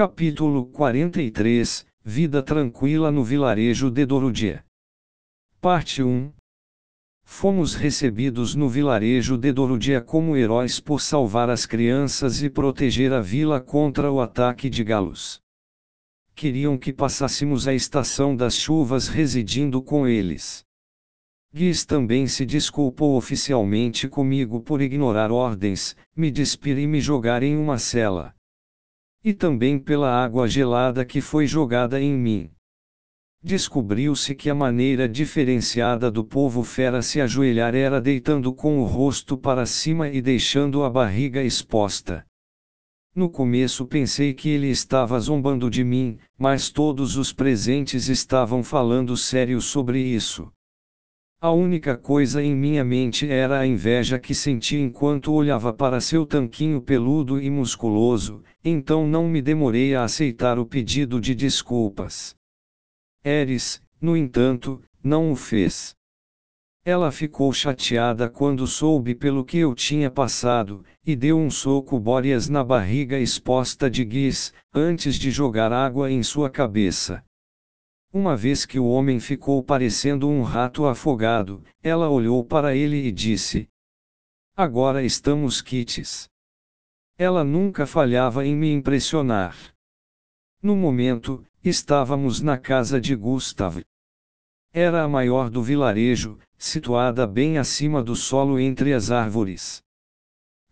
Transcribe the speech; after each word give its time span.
Capítulo 0.00 0.64
43 0.64 1.86
Vida 2.02 2.42
tranquila 2.42 3.10
no 3.10 3.22
vilarejo 3.22 3.90
de 3.90 4.06
Dorudia. 4.06 4.64
Parte 5.60 6.02
1 6.02 6.32
Fomos 7.22 7.74
recebidos 7.74 8.54
no 8.54 8.66
vilarejo 8.66 9.36
de 9.36 9.52
Dorudia 9.52 10.00
como 10.00 10.38
heróis 10.38 10.80
por 10.80 11.02
salvar 11.02 11.50
as 11.50 11.66
crianças 11.66 12.42
e 12.42 12.48
proteger 12.48 13.12
a 13.12 13.20
vila 13.20 13.60
contra 13.60 14.10
o 14.10 14.22
ataque 14.22 14.70
de 14.70 14.82
galos. 14.82 15.38
Queriam 16.34 16.78
que 16.78 16.94
passássemos 16.94 17.68
a 17.68 17.74
estação 17.74 18.34
das 18.34 18.54
chuvas 18.54 19.06
residindo 19.06 19.82
com 19.82 20.08
eles. 20.08 20.64
Guiz 21.52 21.84
também 21.84 22.26
se 22.26 22.46
desculpou 22.46 23.18
oficialmente 23.18 24.08
comigo 24.08 24.62
por 24.62 24.80
ignorar 24.80 25.30
ordens, 25.30 25.94
me 26.16 26.30
despir 26.30 26.78
e 26.78 26.86
me 26.86 27.02
jogar 27.02 27.42
em 27.42 27.54
uma 27.54 27.78
cela. 27.78 28.34
E 29.22 29.34
também 29.34 29.78
pela 29.78 30.10
água 30.10 30.48
gelada 30.48 31.04
que 31.04 31.20
foi 31.20 31.46
jogada 31.46 32.00
em 32.00 32.14
mim. 32.14 32.50
Descobriu-se 33.42 34.34
que 34.34 34.50
a 34.50 34.54
maneira 34.54 35.08
diferenciada 35.08 36.10
do 36.10 36.22
povo 36.22 36.62
fera 36.62 37.00
se 37.00 37.20
ajoelhar 37.20 37.74
era 37.74 38.00
deitando 38.00 38.52
com 38.52 38.78
o 38.78 38.84
rosto 38.84 39.36
para 39.36 39.64
cima 39.64 40.08
e 40.08 40.20
deixando 40.20 40.84
a 40.84 40.90
barriga 40.90 41.42
exposta. 41.42 42.26
No 43.14 43.28
começo 43.28 43.86
pensei 43.86 44.34
que 44.34 44.48
ele 44.48 44.68
estava 44.68 45.18
zombando 45.18 45.70
de 45.70 45.82
mim, 45.82 46.18
mas 46.38 46.70
todos 46.70 47.16
os 47.16 47.32
presentes 47.32 48.08
estavam 48.08 48.62
falando 48.62 49.16
sério 49.16 49.60
sobre 49.60 50.00
isso. 50.00 50.52
A 51.42 51.50
única 51.50 51.96
coisa 51.96 52.42
em 52.42 52.54
minha 52.54 52.84
mente 52.84 53.26
era 53.26 53.60
a 53.60 53.66
inveja 53.66 54.18
que 54.18 54.34
senti 54.34 54.76
enquanto 54.76 55.32
olhava 55.32 55.72
para 55.72 55.98
seu 55.98 56.26
tanquinho 56.26 56.82
peludo 56.82 57.40
e 57.40 57.48
musculoso, 57.48 58.42
então 58.62 59.06
não 59.06 59.26
me 59.26 59.40
demorei 59.40 59.94
a 59.94 60.04
aceitar 60.04 60.58
o 60.58 60.66
pedido 60.66 61.18
de 61.18 61.34
desculpas. 61.34 62.36
Eris, 63.24 63.82
no 63.98 64.14
entanto, 64.14 64.82
não 65.02 65.32
o 65.32 65.34
fez. 65.34 65.94
Ela 66.84 67.10
ficou 67.10 67.50
chateada 67.54 68.28
quando 68.28 68.66
soube 68.66 69.14
pelo 69.14 69.42
que 69.42 69.56
eu 69.56 69.74
tinha 69.74 70.10
passado, 70.10 70.84
e 71.06 71.16
deu 71.16 71.38
um 71.38 71.50
soco 71.50 71.98
Bóreas 71.98 72.50
na 72.50 72.62
barriga 72.62 73.18
exposta 73.18 73.88
de 73.88 74.04
Guis, 74.04 74.52
antes 74.74 75.14
de 75.14 75.30
jogar 75.30 75.72
água 75.72 76.10
em 76.10 76.22
sua 76.22 76.50
cabeça. 76.50 77.24
Uma 78.12 78.36
vez 78.36 78.66
que 78.66 78.76
o 78.76 78.86
homem 78.86 79.20
ficou 79.20 79.62
parecendo 79.62 80.28
um 80.28 80.42
rato 80.42 80.84
afogado, 80.84 81.62
ela 81.80 82.08
olhou 82.08 82.44
para 82.44 82.74
ele 82.74 82.96
e 83.06 83.12
disse: 83.12 83.68
Agora 84.56 85.04
estamos 85.04 85.62
quites. 85.62 86.28
Ela 87.16 87.44
nunca 87.44 87.86
falhava 87.86 88.44
em 88.44 88.56
me 88.56 88.72
impressionar. 88.72 89.56
No 90.60 90.74
momento, 90.74 91.44
estávamos 91.62 92.40
na 92.40 92.58
casa 92.58 93.00
de 93.00 93.14
Gustav. 93.14 93.80
Era 94.72 95.04
a 95.04 95.08
maior 95.08 95.48
do 95.48 95.62
vilarejo, 95.62 96.36
situada 96.58 97.28
bem 97.28 97.58
acima 97.58 98.02
do 98.02 98.16
solo 98.16 98.58
entre 98.58 98.92
as 98.92 99.12
árvores. 99.12 99.82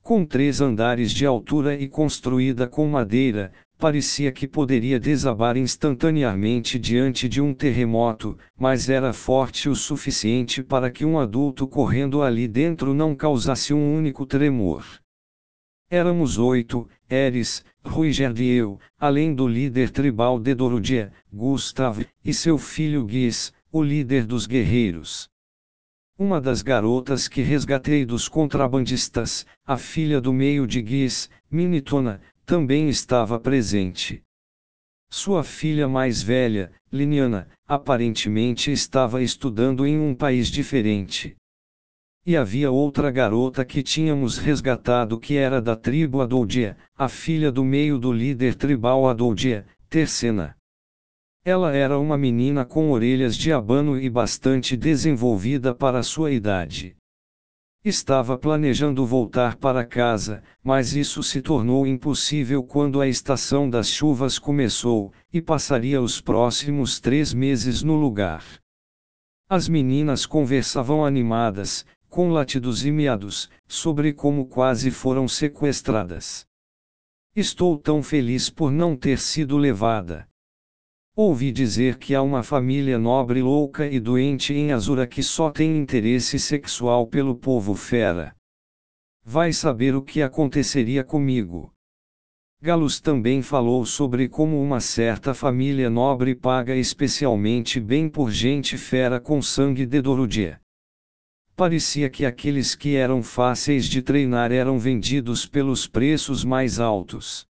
Com 0.03 0.27
três 0.27 0.61
andares 0.61 1.13
de 1.13 1.25
altura 1.25 1.75
e 1.77 1.89
construída 1.89 2.67
com 2.67 2.89
madeira, 2.89 3.53
parecia 3.79 4.33
que 4.33 4.49
poderia 4.49 4.99
desabar 4.99 5.57
instantaneamente 5.57 6.81
diante 6.81 7.29
de 7.29 7.41
um 7.41 7.55
terremoto, 7.55 8.37
mas 8.59 8.91
era 8.91 9.13
forte 9.13 9.69
o 9.69 9.77
suficiente 9.77 10.65
para 10.65 10.91
que 10.91 11.05
um 11.05 11.17
adulto 11.17 11.67
correndo 11.67 12.21
ali 12.21 12.49
dentro 12.49 12.93
não 12.93 13.15
causasse 13.15 13.73
um 13.73 13.97
único 13.97 14.27
tremor. 14.27 14.85
Éramos 15.89 16.37
oito, 16.39 16.89
Eris, 17.09 17.65
Ruiger 17.83 18.39
e 18.39 18.51
eu, 18.51 18.79
além 18.99 19.33
do 19.33 19.47
líder 19.47 19.91
tribal 19.91 20.39
de 20.39 20.55
Dorudia, 20.55 21.13
Gustav, 21.33 22.05
e 22.23 22.35
seu 22.35 22.59
filho 22.59 23.05
Guis, 23.05 23.55
o 23.71 23.83
líder 23.83 24.27
dos 24.27 24.47
guerreiros. 24.47 25.31
Uma 26.19 26.41
das 26.41 26.63
garotas 26.63 27.29
que 27.29 27.43
resgatei 27.43 28.05
dos 28.05 28.29
contrabandistas, 28.29 29.47
a 29.65 29.79
filha 29.79 30.21
do 30.21 30.33
meio 30.33 30.67
de 30.67 30.83
Guis, 30.83 31.31
Minitona, 31.49 32.21
também 32.49 32.89
estava 32.89 33.39
presente. 33.39 34.23
Sua 35.11 35.45
filha 35.45 35.87
mais 35.87 36.23
velha, 36.23 36.73
Liniana, 36.91 37.47
aparentemente 37.67 38.73
estava 38.73 39.23
estudando 39.23 39.87
em 39.87 40.01
um 40.01 40.15
país 40.15 40.49
diferente. 40.49 41.37
E 42.25 42.39
havia 42.39 42.71
outra 42.71 43.11
garota 43.11 43.67
que 43.67 43.83
tínhamos 43.83 44.39
resgatado 44.39 45.21
que 45.21 45.37
era 45.37 45.61
da 45.61 45.77
tribo 45.77 46.23
Adoldia, 46.23 46.79
a 46.97 47.07
filha 47.07 47.53
do 47.53 47.63
meio 47.63 47.99
do 47.99 48.11
líder 48.11 48.55
tribal 48.55 49.07
Adoldia, 49.07 49.67
Tercena. 49.91 50.57
Ela 51.45 51.77
era 51.77 51.99
uma 51.99 52.17
menina 52.17 52.65
com 52.65 52.91
orelhas 52.91 53.37
de 53.37 53.53
abano 53.53 54.01
e 54.01 54.09
bastante 54.09 54.75
desenvolvida 54.75 55.75
para 55.75 56.03
sua 56.03 56.31
idade. 56.31 56.97
Estava 57.89 58.37
planejando 58.37 59.07
voltar 59.07 59.57
para 59.57 59.83
casa, 59.83 60.43
mas 60.63 60.95
isso 60.95 61.23
se 61.23 61.41
tornou 61.41 61.87
impossível 61.87 62.63
quando 62.63 63.01
a 63.01 63.09
estação 63.09 63.71
das 63.71 63.89
chuvas 63.89 64.39
começou, 64.39 65.11
e 65.33 65.41
passaria 65.41 65.99
os 65.99 66.21
próximos 66.21 67.01
três 67.01 67.33
meses 67.33 67.83
no 67.83 67.95
lugar. 67.95 68.45
As 69.49 69.71
meninas 69.71 70.27
conversavam 70.27 71.03
animadas, 71.03 71.87
com 72.11 72.29
latidos 72.29 72.85
e 72.85 72.91
miados, 72.91 73.49
sobre 73.67 74.13
como 74.13 74.45
quase 74.45 74.91
foram 74.91 75.27
sequestradas. 75.27 76.47
Estou 77.35 77.79
tão 77.79 78.03
feliz 78.03 78.51
por 78.51 78.71
não 78.71 78.95
ter 78.95 79.19
sido 79.19 79.57
levada. 79.57 80.28
Ouvi 81.21 81.51
dizer 81.51 81.99
que 81.99 82.15
há 82.15 82.23
uma 82.23 82.45
família 82.45 82.97
nobre 82.97 83.43
louca 83.43 83.85
e 83.85 83.99
doente 83.99 84.55
em 84.55 84.71
Azura 84.71 85.05
que 85.05 85.21
só 85.21 85.51
tem 85.51 85.77
interesse 85.77 86.39
sexual 86.39 87.09
pelo 87.09 87.35
povo 87.35 87.75
fera. 87.75 88.37
Vai 89.25 89.53
saber 89.53 89.97
o 89.97 90.01
que 90.01 90.23
aconteceria 90.23 91.03
comigo. 91.03 91.73
Galus 92.63 93.01
também 93.01 93.43
falou 93.43 93.85
sobre 93.85 94.29
como 94.29 94.63
uma 94.63 94.79
certa 94.79 95.35
família 95.35 95.91
nobre 95.91 96.37
paga 96.37 96.77
especialmente 96.77 97.81
bem 97.81 98.09
por 98.09 98.31
gente 98.31 98.79
fera 98.79 99.19
com 99.19 99.43
sangue 99.43 99.87
de 99.87 100.01
Dorudia. 100.01 100.61
Parecia 101.57 102.09
que 102.09 102.25
aqueles 102.25 102.77
que 102.77 102.95
eram 102.95 103.25
fáceis 103.25 103.87
de 103.87 104.03
treinar 104.03 104.53
eram 104.53 104.79
vendidos 104.79 105.47
pelos 105.47 105.89
preços 105.89 106.45
mais 106.45 106.79
altos. 106.79 107.48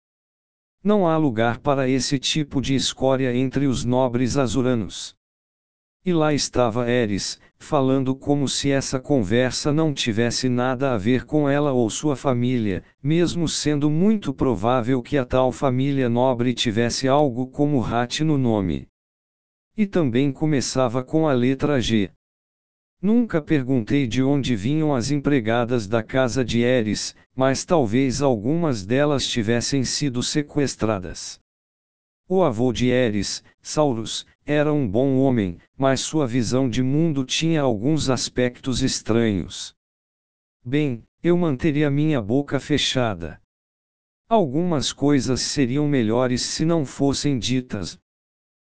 Não 0.83 1.07
há 1.07 1.17
lugar 1.17 1.59
para 1.59 1.89
esse 1.89 2.19
tipo 2.19 2.61
de 2.61 2.75
escória 2.75 3.35
entre 3.35 3.67
os 3.67 3.85
nobres 3.85 4.37
azuranos. 4.37 5.17
E 6.05 6.13
lá 6.13 6.33
estava 6.33 6.89
Eris, 6.89 7.41
falando 7.59 8.15
como 8.15 8.49
se 8.49 8.71
essa 8.71 9.01
conversa 9.01 9.73
não 9.73 9.93
tivesse 9.93 10.49
nada 10.49 10.95
a 10.95 10.97
ver 10.97 11.25
com 11.25 11.49
ela 11.49 11.73
ou 11.73 11.91
sua 11.91 12.15
família, 12.15 12.85
mesmo 13.03 13.49
sendo 13.49 13.91
muito 13.91 14.33
provável 14.33 15.03
que 15.03 15.19
a 15.19 15.25
tal 15.25 15.51
família 15.51 16.09
nobre 16.09 16.55
tivesse 16.55 17.09
algo 17.09 17.49
como 17.49 17.81
Rat 17.81 18.21
no 18.21 18.39
nome. 18.39 18.87
E 19.77 19.85
também 19.85 20.31
começava 20.31 21.03
com 21.03 21.27
a 21.27 21.33
letra 21.33 21.81
G. 21.81 22.11
Nunca 23.07 23.41
perguntei 23.41 24.05
de 24.05 24.21
onde 24.21 24.57
vinham 24.57 24.93
as 24.93 25.13
empregadas 25.13 25.87
da 25.87 26.03
casa 26.03 26.45
de 26.45 26.63
Eris, 26.63 27.15
mas 27.37 27.65
talvez 27.65 28.21
algumas 28.21 28.85
delas 28.85 29.25
tivessem 29.25 29.85
sido 29.85 30.25
sequestradas. 30.25 31.39
O 32.29 32.43
avô 32.43 32.73
de 32.73 32.89
Eris, 32.89 33.45
Saurus, 33.63 34.27
era 34.45 34.73
um 34.73 34.91
bom 34.91 35.19
homem, 35.19 35.57
mas 35.79 36.01
sua 36.01 36.27
visão 36.27 36.69
de 36.69 36.83
mundo 36.83 37.25
tinha 37.25 37.63
alguns 37.63 38.11
aspectos 38.11 38.83
estranhos. 38.83 39.73
Bem, 40.65 41.05
eu 41.23 41.37
manteria 41.37 41.89
minha 41.89 42.21
boca 42.21 42.59
fechada. 42.59 43.41
Algumas 44.29 44.93
coisas 44.93 45.43
seriam 45.43 45.87
melhores 45.87 46.43
se 46.43 46.65
não 46.65 46.85
fossem 46.85 47.39
ditas, 47.39 48.01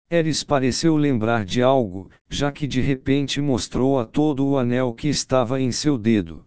Eris 0.10 0.42
pareceu 0.42 0.96
lembrar 0.96 1.44
de 1.44 1.62
algo, 1.62 2.10
já 2.30 2.50
que 2.50 2.66
de 2.66 2.80
repente 2.80 3.42
mostrou 3.42 4.00
a 4.00 4.06
todo 4.06 4.48
o 4.48 4.58
anel 4.58 4.94
que 4.94 5.10
estava 5.10 5.60
em 5.60 5.70
seu 5.70 5.98
dedo. 5.98 6.46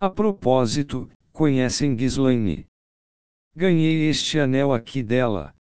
A 0.00 0.08
propósito, 0.08 1.10
conhecem 1.32 1.94
Ghislaine? 1.94 2.66
Ganhei 3.54 4.08
este 4.08 4.38
anel 4.38 4.72
aqui 4.72 5.02
dela. 5.02 5.54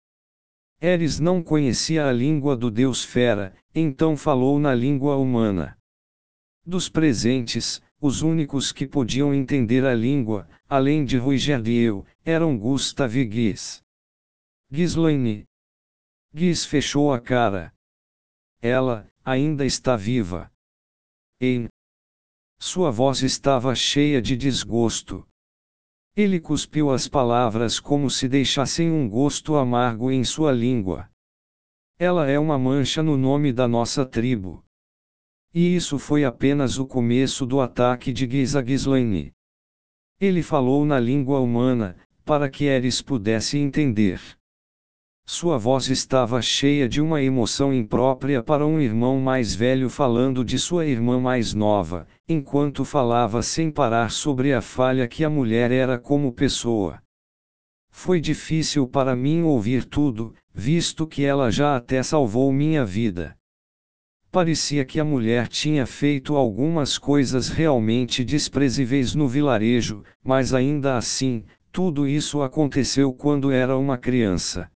Eris 0.80 1.18
não 1.18 1.42
conhecia 1.42 2.06
a 2.06 2.12
língua 2.12 2.56
do 2.56 2.70
deus 2.70 3.02
Fera, 3.02 3.56
então 3.74 4.16
falou 4.16 4.60
na 4.60 4.72
língua 4.72 5.16
humana. 5.16 5.76
Dos 6.64 6.88
presentes, 6.88 7.82
os 8.00 8.22
únicos 8.22 8.70
que 8.70 8.86
podiam 8.86 9.34
entender 9.34 9.84
a 9.84 9.94
língua, 9.94 10.48
além 10.68 11.04
de 11.04 11.18
Ruiger 11.18 11.66
e 11.66 11.76
eu, 11.76 12.06
eram 12.24 12.56
Gustav 12.56 13.16
e 13.16 13.24
Guis. 13.24 13.82
Ghislaine, 14.70 15.44
Guiz 16.32 16.64
fechou 16.64 17.12
a 17.12 17.20
cara. 17.20 17.74
Ela, 18.62 19.10
ainda 19.24 19.66
está 19.66 19.96
viva. 19.96 20.48
Em. 21.40 21.68
Sua 22.60 22.90
voz 22.92 23.22
estava 23.22 23.74
cheia 23.74 24.22
de 24.22 24.36
desgosto. 24.36 25.26
Ele 26.14 26.38
cuspiu 26.38 26.92
as 26.92 27.08
palavras 27.08 27.80
como 27.80 28.08
se 28.08 28.28
deixassem 28.28 28.92
um 28.92 29.08
gosto 29.08 29.56
amargo 29.56 30.10
em 30.10 30.22
sua 30.22 30.52
língua. 30.52 31.10
Ela 31.98 32.28
é 32.30 32.38
uma 32.38 32.58
mancha 32.58 33.02
no 33.02 33.16
nome 33.16 33.52
da 33.52 33.66
nossa 33.66 34.06
tribo. 34.06 34.64
E 35.52 35.74
isso 35.74 35.98
foi 35.98 36.24
apenas 36.24 36.78
o 36.78 36.86
começo 36.86 37.44
do 37.44 37.60
ataque 37.60 38.12
de 38.12 38.30
Giza 38.30 38.64
Gislaine. 38.64 39.32
Ele 40.20 40.44
falou 40.44 40.84
na 40.84 41.00
língua 41.00 41.40
humana, 41.40 41.96
para 42.24 42.48
que 42.48 42.66
Eris 42.66 43.02
pudesse 43.02 43.58
entender. 43.58 44.20
Sua 45.32 45.56
voz 45.56 45.88
estava 45.88 46.42
cheia 46.42 46.88
de 46.88 47.00
uma 47.00 47.22
emoção 47.22 47.72
imprópria 47.72 48.42
para 48.42 48.66
um 48.66 48.80
irmão 48.80 49.20
mais 49.20 49.54
velho 49.54 49.88
falando 49.88 50.44
de 50.44 50.58
sua 50.58 50.86
irmã 50.86 51.20
mais 51.20 51.54
nova, 51.54 52.08
enquanto 52.28 52.84
falava 52.84 53.40
sem 53.40 53.70
parar 53.70 54.10
sobre 54.10 54.52
a 54.52 54.60
falha 54.60 55.06
que 55.06 55.22
a 55.22 55.30
mulher 55.30 55.70
era 55.70 56.00
como 56.00 56.32
pessoa. 56.32 57.00
Foi 57.92 58.20
difícil 58.20 58.88
para 58.88 59.14
mim 59.14 59.42
ouvir 59.42 59.84
tudo, 59.84 60.34
visto 60.52 61.06
que 61.06 61.24
ela 61.24 61.48
já 61.48 61.76
até 61.76 62.02
salvou 62.02 62.52
minha 62.52 62.84
vida. 62.84 63.38
Parecia 64.32 64.84
que 64.84 64.98
a 64.98 65.04
mulher 65.04 65.46
tinha 65.46 65.86
feito 65.86 66.34
algumas 66.34 66.98
coisas 66.98 67.48
realmente 67.48 68.24
desprezíveis 68.24 69.14
no 69.14 69.28
vilarejo, 69.28 70.02
mas 70.24 70.52
ainda 70.52 70.96
assim, 70.96 71.44
tudo 71.70 72.04
isso 72.04 72.42
aconteceu 72.42 73.12
quando 73.12 73.52
era 73.52 73.78
uma 73.78 73.96
criança. 73.96 74.68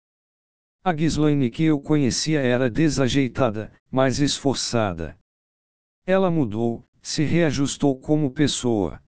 A 0.87 0.93
Ghislaine 0.93 1.51
que 1.51 1.63
eu 1.63 1.81
conhecia 1.81 2.41
era 2.43 2.69
desajeitada, 2.69 3.73
mas 3.91 4.19
esforçada. 4.19 5.19
Ela 6.05 6.31
mudou, 6.31 6.85
se 7.01 7.25
reajustou 7.25 7.99
como 7.99 8.31
pessoa. 8.31 9.03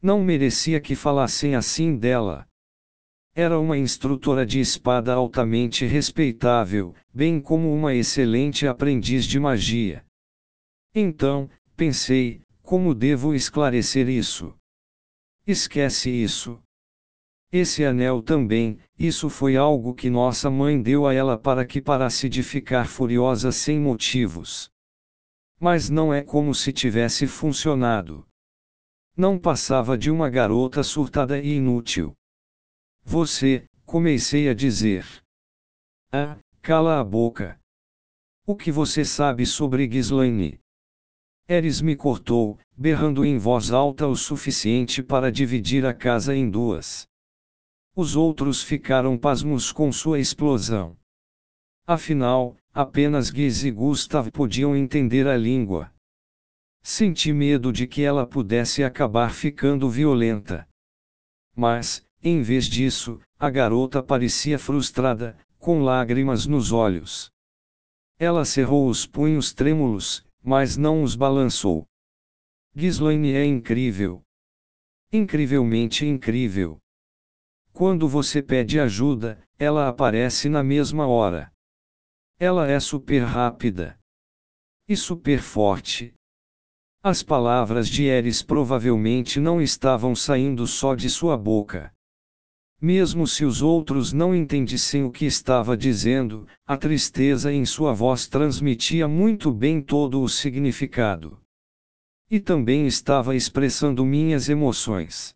Não 0.00 0.22
merecia 0.22 0.80
que 0.80 0.94
falassem 0.94 1.56
assim 1.56 1.96
dela. 1.96 2.46
Era 3.34 3.58
uma 3.58 3.76
instrutora 3.76 4.46
de 4.46 4.60
espada 4.60 5.12
altamente 5.12 5.84
respeitável, 5.84 6.94
bem 7.12 7.40
como 7.40 7.74
uma 7.74 7.92
excelente 7.92 8.64
aprendiz 8.64 9.24
de 9.24 9.40
magia. 9.40 10.06
Então, 10.94 11.50
pensei, 11.76 12.40
como 12.62 12.94
devo 12.94 13.34
esclarecer 13.34 14.08
isso? 14.08 14.56
Esquece 15.44 16.08
isso. 16.08 16.62
Esse 17.56 17.84
anel 17.84 18.20
também, 18.20 18.80
isso 18.98 19.30
foi 19.30 19.56
algo 19.56 19.94
que 19.94 20.10
nossa 20.10 20.50
mãe 20.50 20.82
deu 20.82 21.06
a 21.06 21.14
ela 21.14 21.38
para 21.38 21.64
que 21.64 21.80
parasse 21.80 22.28
de 22.28 22.42
ficar 22.42 22.88
furiosa 22.88 23.52
sem 23.52 23.78
motivos. 23.78 24.68
Mas 25.60 25.88
não 25.88 26.12
é 26.12 26.20
como 26.20 26.52
se 26.52 26.72
tivesse 26.72 27.28
funcionado. 27.28 28.26
Não 29.16 29.38
passava 29.38 29.96
de 29.96 30.10
uma 30.10 30.28
garota 30.28 30.82
surtada 30.82 31.38
e 31.38 31.54
inútil. 31.54 32.12
Você, 33.04 33.68
comecei 33.86 34.48
a 34.48 34.52
dizer. 34.52 35.06
Ah, 36.10 36.36
cala 36.60 36.98
a 36.98 37.04
boca. 37.04 37.56
O 38.44 38.56
que 38.56 38.72
você 38.72 39.04
sabe 39.04 39.46
sobre 39.46 39.86
Ghislaine? 39.86 40.58
Eris 41.48 41.80
me 41.80 41.94
cortou, 41.94 42.58
berrando 42.76 43.24
em 43.24 43.38
voz 43.38 43.70
alta 43.70 44.08
o 44.08 44.16
suficiente 44.16 45.04
para 45.04 45.30
dividir 45.30 45.86
a 45.86 45.94
casa 45.94 46.34
em 46.34 46.50
duas. 46.50 47.06
Os 47.96 48.16
outros 48.16 48.60
ficaram 48.60 49.16
pasmos 49.16 49.70
com 49.70 49.92
sua 49.92 50.18
explosão. 50.18 50.96
Afinal, 51.86 52.56
apenas 52.72 53.28
Giz 53.28 53.62
e 53.62 53.70
Gustav 53.70 54.30
podiam 54.32 54.74
entender 54.74 55.28
a 55.28 55.36
língua. 55.36 55.92
Senti 56.82 57.32
medo 57.32 57.72
de 57.72 57.86
que 57.86 58.02
ela 58.02 58.26
pudesse 58.26 58.82
acabar 58.82 59.32
ficando 59.32 59.88
violenta. 59.88 60.68
Mas, 61.54 62.04
em 62.20 62.42
vez 62.42 62.66
disso, 62.66 63.20
a 63.38 63.48
garota 63.48 64.02
parecia 64.02 64.58
frustrada, 64.58 65.38
com 65.58 65.82
lágrimas 65.82 66.46
nos 66.46 66.72
olhos. 66.72 67.30
Ela 68.18 68.44
cerrou 68.44 68.88
os 68.88 69.06
punhos 69.06 69.52
trêmulos, 69.52 70.26
mas 70.42 70.76
não 70.76 71.02
os 71.02 71.14
balançou. 71.14 71.86
Ghislaine 72.74 73.34
é 73.34 73.44
incrível. 73.44 74.20
Incrivelmente 75.12 76.04
incrível. 76.04 76.80
Quando 77.74 78.08
você 78.08 78.40
pede 78.40 78.78
ajuda, 78.78 79.36
ela 79.58 79.88
aparece 79.88 80.48
na 80.48 80.62
mesma 80.62 81.08
hora. 81.08 81.52
Ela 82.38 82.70
é 82.70 82.78
super 82.78 83.24
rápida. 83.24 83.98
E 84.88 84.96
super 84.96 85.40
forte. 85.40 86.14
As 87.02 87.20
palavras 87.20 87.88
de 87.88 88.04
Eris 88.04 88.44
provavelmente 88.44 89.40
não 89.40 89.60
estavam 89.60 90.14
saindo 90.14 90.68
só 90.68 90.94
de 90.94 91.10
sua 91.10 91.36
boca. 91.36 91.92
Mesmo 92.80 93.26
se 93.26 93.44
os 93.44 93.60
outros 93.60 94.12
não 94.12 94.32
entendissem 94.32 95.02
o 95.02 95.10
que 95.10 95.26
estava 95.26 95.76
dizendo, 95.76 96.46
a 96.64 96.76
tristeza 96.76 97.52
em 97.52 97.66
sua 97.66 97.92
voz 97.92 98.28
transmitia 98.28 99.08
muito 99.08 99.52
bem 99.52 99.82
todo 99.82 100.22
o 100.22 100.28
significado. 100.28 101.40
E 102.30 102.38
também 102.38 102.86
estava 102.86 103.34
expressando 103.34 104.04
minhas 104.04 104.48
emoções. 104.48 105.34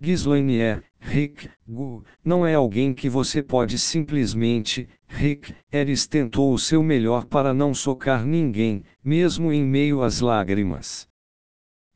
Ghislaine 0.00 0.60
é, 0.60 0.89
Rick, 1.00 1.50
Gu, 1.66 2.04
não 2.22 2.46
é 2.46 2.54
alguém 2.54 2.92
que 2.92 3.08
você 3.08 3.42
pode 3.42 3.78
simplesmente, 3.78 4.88
Rick, 5.08 5.54
Eris 5.72 6.06
tentou 6.06 6.52
o 6.52 6.58
seu 6.58 6.82
melhor 6.82 7.24
para 7.24 7.54
não 7.54 7.72
socar 7.72 8.24
ninguém, 8.24 8.84
mesmo 9.02 9.50
em 9.50 9.64
meio 9.64 10.02
às 10.02 10.20
lágrimas. 10.20 11.08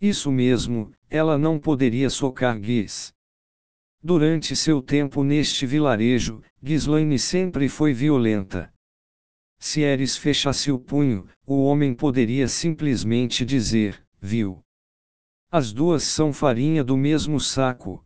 Isso 0.01 0.33
mesmo, 0.33 0.91
ela 1.09 1.39
não 1.39 1.59
poderia 1.59 2.09
socar 2.11 2.61
Giz. 2.61 3.15
Durante 4.03 4.57
seu 4.57 4.83
tempo 4.83 5.23
neste 5.23 5.65
vilarejo, 5.65 6.43
Ghislaine 6.63 7.19
sempre 7.19 7.69
foi 7.69 7.93
violenta. 7.93 8.73
Se 9.59 9.81
Eris 9.81 10.17
fechasse 10.17 10.73
o 10.73 10.79
punho, 10.79 11.27
o 11.47 11.63
homem 11.65 11.95
poderia 11.95 12.49
simplesmente 12.49 13.45
dizer, 13.45 14.05
viu. 14.21 14.63
As 15.51 15.73
duas 15.73 16.03
são 16.03 16.33
farinha 16.33 16.83
do 16.83 16.97
mesmo 16.97 17.39
saco. 17.39 18.05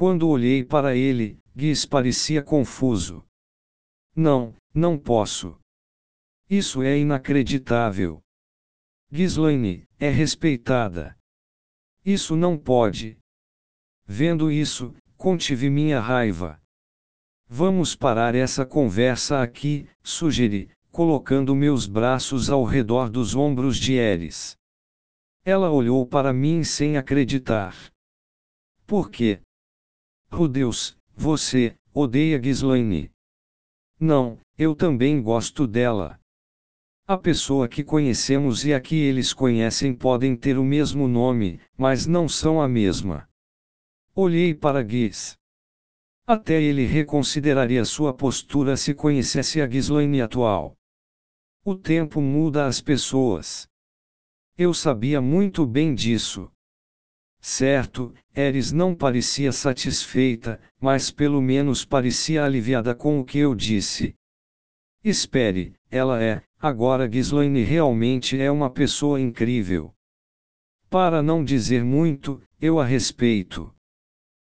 Quando 0.00 0.30
olhei 0.30 0.64
para 0.64 0.96
ele, 0.96 1.38
Guiz 1.54 1.84
parecia 1.84 2.42
confuso. 2.42 3.22
Não, 4.16 4.56
não 4.72 4.98
posso. 4.98 5.60
Isso 6.48 6.80
é 6.82 6.96
inacreditável. 6.98 8.22
Ghislaine, 9.12 9.86
é 9.98 10.08
respeitada. 10.08 11.14
Isso 12.02 12.34
não 12.34 12.56
pode. 12.56 13.18
Vendo 14.06 14.50
isso, 14.50 14.94
contive 15.18 15.68
minha 15.68 16.00
raiva. 16.00 16.58
Vamos 17.46 17.94
parar 17.94 18.34
essa 18.34 18.64
conversa 18.64 19.42
aqui, 19.42 19.86
sugeri, 20.02 20.70
colocando 20.90 21.54
meus 21.54 21.86
braços 21.86 22.48
ao 22.48 22.64
redor 22.64 23.10
dos 23.10 23.34
ombros 23.34 23.76
de 23.76 23.96
Eris. 23.96 24.56
Ela 25.44 25.70
olhou 25.70 26.06
para 26.06 26.32
mim 26.32 26.64
sem 26.64 26.96
acreditar. 26.96 27.76
Por 28.86 29.10
quê? 29.10 29.42
Oh 30.32 30.46
Deus, 30.46 30.96
você, 31.14 31.76
odeia 31.92 32.38
Ghislaine. 32.38 33.10
Não, 33.98 34.38
eu 34.56 34.74
também 34.74 35.20
gosto 35.20 35.66
dela. 35.66 36.18
A 37.06 37.18
pessoa 37.18 37.68
que 37.68 37.82
conhecemos 37.82 38.64
e 38.64 38.72
a 38.72 38.80
que 38.80 38.94
eles 38.94 39.34
conhecem 39.34 39.92
podem 39.92 40.36
ter 40.36 40.56
o 40.56 40.64
mesmo 40.64 41.08
nome, 41.08 41.60
mas 41.76 42.06
não 42.06 42.28
são 42.28 42.62
a 42.62 42.68
mesma. 42.68 43.28
Olhei 44.14 44.54
para 44.54 44.86
Giz. 44.86 45.36
Até 46.26 46.62
ele 46.62 46.86
reconsideraria 46.86 47.84
sua 47.84 48.14
postura 48.14 48.76
se 48.76 48.94
conhecesse 48.94 49.60
a 49.60 49.66
Ghislaine 49.66 50.22
atual. 50.22 50.76
O 51.64 51.74
tempo 51.74 52.20
muda 52.20 52.66
as 52.66 52.80
pessoas. 52.80 53.68
Eu 54.56 54.72
sabia 54.72 55.20
muito 55.20 55.66
bem 55.66 55.92
disso. 55.94 56.50
Certo, 57.40 58.12
Eris 58.36 58.70
não 58.70 58.94
parecia 58.94 59.50
satisfeita, 59.50 60.60
mas 60.78 61.10
pelo 61.10 61.40
menos 61.40 61.84
parecia 61.84 62.44
aliviada 62.44 62.94
com 62.94 63.18
o 63.18 63.24
que 63.24 63.38
eu 63.38 63.54
disse. 63.54 64.14
Espere, 65.02 65.74
ela 65.90 66.22
é, 66.22 66.42
agora 66.60 67.06
Ghislaine 67.06 67.62
realmente 67.62 68.38
é 68.38 68.50
uma 68.50 68.68
pessoa 68.68 69.18
incrível. 69.18 69.94
Para 70.90 71.22
não 71.22 71.42
dizer 71.42 71.82
muito, 71.82 72.42
eu 72.60 72.78
a 72.78 72.84
respeito. 72.84 73.72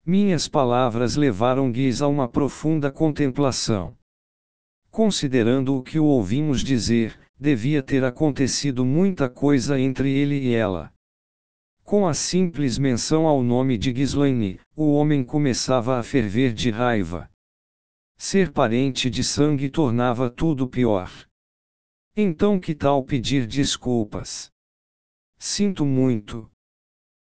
Minhas 0.05 0.49
palavras 0.49 1.15
levaram 1.15 1.73
Giz 1.73 2.03
a 2.03 2.09
uma 2.09 2.29
profunda 2.29 2.91
contemplação. 2.91 3.97
Considerando 4.91 5.77
o 5.77 5.83
que 5.83 6.01
o 6.01 6.05
ouvimos 6.05 6.65
dizer, 6.65 7.17
devia 7.39 7.83
ter 7.83 8.03
acontecido 8.03 8.85
muita 8.85 9.29
coisa 9.29 9.79
entre 9.79 10.11
ele 10.11 10.41
e 10.41 10.53
ela. 10.53 10.93
Com 11.93 12.09
a 12.09 12.15
simples 12.15 12.79
menção 12.79 13.27
ao 13.27 13.43
nome 13.43 13.77
de 13.77 13.93
Ghislaine, 13.93 14.59
o 14.75 14.95
homem 14.95 15.23
começava 15.23 15.99
a 15.99 16.03
ferver 16.03 16.55
de 16.55 16.71
raiva. 16.71 17.31
Ser 18.17 18.51
parente 18.51 19.11
de 19.11 19.23
sangue 19.23 19.69
tornava 19.69 20.31
tudo 20.31 20.67
pior. 20.67 21.13
Então 22.17 22.59
que 22.59 22.75
tal 22.75 23.05
pedir 23.05 23.47
desculpas? 23.47 24.51
Sinto 25.39 25.85
muito. 25.85 26.51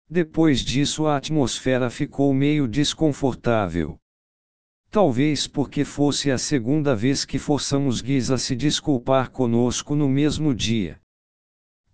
Depois 0.07 0.59
disso 0.59 1.07
a 1.07 1.17
atmosfera 1.17 1.89
ficou 1.89 2.31
meio 2.31 2.67
desconfortável. 2.67 3.97
Talvez 4.91 5.47
porque 5.47 5.83
fosse 5.83 6.29
a 6.29 6.37
segunda 6.37 6.95
vez 6.95 7.25
que 7.25 7.39
forçamos 7.39 7.97
Giz 7.97 8.29
a 8.29 8.37
se 8.37 8.55
desculpar 8.55 9.31
conosco 9.31 9.95
no 9.95 10.07
mesmo 10.07 10.53
dia. 10.53 11.01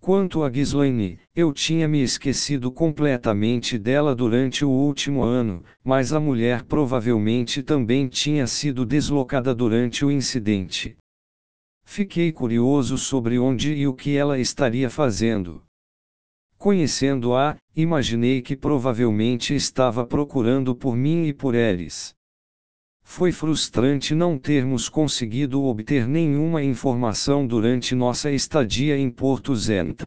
Quanto 0.08 0.42
a 0.42 0.48
Ghislaine, 0.48 1.18
eu 1.36 1.52
tinha 1.52 1.86
me 1.86 2.02
esquecido 2.02 2.72
completamente 2.72 3.78
dela 3.78 4.14
durante 4.14 4.64
o 4.64 4.70
último 4.70 5.22
ano, 5.22 5.62
mas 5.84 6.14
a 6.14 6.18
mulher 6.18 6.62
provavelmente 6.62 7.62
também 7.62 8.08
tinha 8.08 8.46
sido 8.46 8.86
deslocada 8.86 9.54
durante 9.54 10.06
o 10.06 10.10
incidente. 10.10 10.96
Fiquei 11.84 12.32
curioso 12.32 12.96
sobre 12.96 13.38
onde 13.38 13.74
e 13.74 13.86
o 13.86 13.92
que 13.92 14.16
ela 14.16 14.38
estaria 14.38 14.88
fazendo. 14.88 15.62
Conhecendo-a, 16.56 17.58
imaginei 17.76 18.40
que 18.40 18.56
provavelmente 18.56 19.54
estava 19.54 20.06
procurando 20.06 20.74
por 20.74 20.96
mim 20.96 21.26
e 21.26 21.34
por 21.34 21.54
eles. 21.54 22.14
Foi 23.10 23.32
frustrante 23.32 24.14
não 24.14 24.38
termos 24.38 24.88
conseguido 24.88 25.64
obter 25.64 26.06
nenhuma 26.06 26.62
informação 26.62 27.44
durante 27.44 27.94
nossa 27.94 28.30
estadia 28.30 28.98
em 28.98 29.10
Porto 29.10 29.56
Zent. 29.56 30.02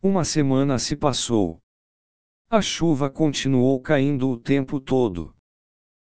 Uma 0.00 0.24
semana 0.24 0.78
se 0.78 0.94
passou. 0.94 1.58
A 2.48 2.62
chuva 2.62 3.10
continuou 3.10 3.78
caindo 3.80 4.30
o 4.30 4.38
tempo 4.38 4.80
todo. 4.80 5.34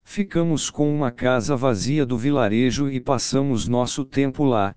Ficamos 0.02 0.68
com 0.68 0.92
uma 0.92 1.12
casa 1.12 1.56
vazia 1.56 2.04
do 2.04 2.18
vilarejo 2.18 2.90
e 2.90 3.00
passamos 3.00 3.68
nosso 3.68 4.04
tempo 4.04 4.42
lá, 4.42 4.74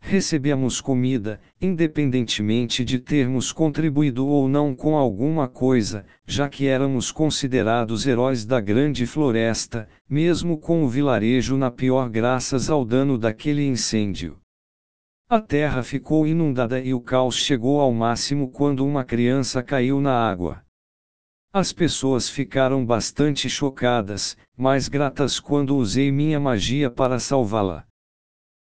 recebíamos 0.00 0.80
comida, 0.80 1.40
independentemente 1.60 2.84
de 2.84 2.98
termos 2.98 3.52
contribuído 3.52 4.26
ou 4.26 4.48
não 4.48 4.74
com 4.74 4.96
alguma 4.96 5.46
coisa, 5.46 6.04
já 6.26 6.48
que 6.48 6.66
éramos 6.66 7.12
considerados 7.12 8.06
heróis 8.06 8.44
da 8.44 8.60
grande 8.60 9.06
floresta, 9.06 9.88
mesmo 10.08 10.58
com 10.58 10.82
o 10.82 10.88
vilarejo 10.88 11.56
na 11.56 11.70
pior 11.70 12.08
graças 12.08 12.70
ao 12.70 12.84
dano 12.84 13.18
daquele 13.18 13.64
incêndio. 13.66 14.38
A 15.28 15.40
terra 15.40 15.82
ficou 15.82 16.26
inundada 16.26 16.80
e 16.80 16.92
o 16.92 17.00
caos 17.00 17.36
chegou 17.36 17.80
ao 17.80 17.92
máximo 17.92 18.50
quando 18.50 18.84
uma 18.84 19.04
criança 19.04 19.62
caiu 19.62 20.00
na 20.00 20.12
água. 20.12 20.64
As 21.52 21.72
pessoas 21.72 22.28
ficaram 22.28 22.84
bastante 22.84 23.48
chocadas, 23.48 24.36
mas 24.56 24.88
gratas 24.88 25.38
quando 25.38 25.76
usei 25.76 26.10
minha 26.10 26.40
magia 26.40 26.90
para 26.90 27.18
salvá-la. 27.18 27.89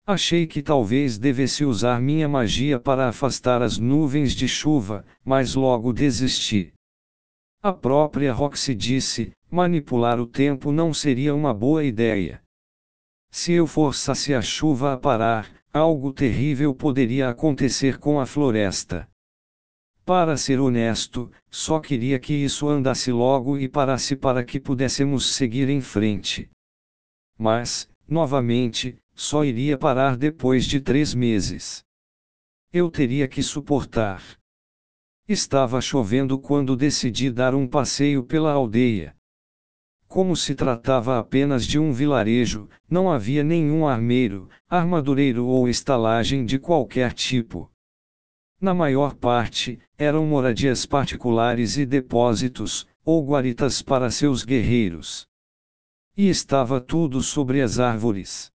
Achei 0.06 0.48
que 0.48 0.64
talvez 0.64 1.18
devesse 1.18 1.64
usar 1.64 2.02
minha 2.02 2.28
magia 2.28 2.80
para 2.80 3.08
afastar 3.08 3.62
as 3.62 3.78
nuvens 3.78 4.34
de 4.34 4.48
chuva, 4.48 5.06
mas 5.24 5.54
logo 5.54 5.94
desisti. 5.94 6.74
A 7.62 7.72
própria 7.72 8.34
Roxy 8.34 8.74
disse: 8.74 9.32
manipular 9.50 10.20
o 10.20 10.26
tempo 10.26 10.72
não 10.72 10.92
seria 10.94 11.36
uma 11.36 11.54
boa 11.54 11.84
ideia. 11.84 12.42
Se 13.30 13.54
eu 13.54 13.68
forçasse 13.68 14.34
a 14.34 14.42
chuva 14.42 14.94
a 14.94 14.98
parar, 14.98 15.50
algo 15.72 16.12
terrível 16.12 16.74
poderia 16.74 17.30
acontecer 17.30 18.00
com 18.00 18.20
a 18.20 18.26
floresta. 18.26 19.08
Para 20.04 20.36
ser 20.36 20.60
honesto, 20.60 21.32
só 21.50 21.80
queria 21.80 22.20
que 22.20 22.34
isso 22.34 22.68
andasse 22.68 23.12
logo 23.12 23.58
e 23.58 23.70
parasse 23.70 24.16
para 24.16 24.44
que 24.44 24.60
pudéssemos 24.60 25.36
seguir 25.36 25.70
em 25.70 25.80
frente. 25.80 26.50
Mas, 27.38 27.88
novamente, 28.08 28.98
só 29.22 29.46
iria 29.46 29.78
parar 29.78 30.18
depois 30.18 30.66
de 30.66 30.82
três 30.82 31.14
meses. 31.14 31.86
Eu 32.74 32.90
teria 32.90 33.28
que 33.28 33.44
suportar. 33.44 34.24
Estava 35.30 35.80
chovendo 35.80 36.40
quando 36.40 36.76
decidi 36.76 37.30
dar 37.30 37.54
um 37.54 37.68
passeio 37.68 38.24
pela 38.24 38.52
aldeia. 38.52 39.16
Como 40.08 40.36
se 40.36 40.56
tratava 40.56 41.20
apenas 41.20 41.68
de 41.68 41.78
um 41.78 41.94
vilarejo, 41.94 42.68
não 42.90 43.12
havia 43.12 43.44
nenhum 43.44 43.88
armeiro, 43.88 44.50
armadureiro 44.68 45.46
ou 45.46 45.70
estalagem 45.70 46.44
de 46.44 46.58
qualquer 46.58 47.14
tipo. 47.14 47.72
Na 48.60 48.74
maior 48.74 49.14
parte, 49.14 49.80
eram 50.00 50.26
moradias 50.26 50.88
particulares 50.88 51.78
e 51.78 51.86
depósitos, 51.86 52.88
ou 53.06 53.24
guaritas 53.24 53.84
para 53.84 54.10
seus 54.10 54.44
guerreiros. 54.44 55.28
E 56.18 56.28
estava 56.28 56.82
tudo 56.82 57.22
sobre 57.22 57.62
as 57.62 57.78
árvores. 57.78 58.52